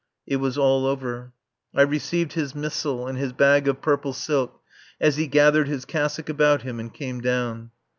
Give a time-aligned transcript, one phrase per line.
[0.25, 1.31] It was all over.
[1.75, 4.59] I received his missal and his bag of purple silk
[4.99, 7.69] as he gathered his cassock about him and came down.